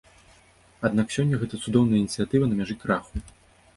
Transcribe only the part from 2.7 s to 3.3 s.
краху.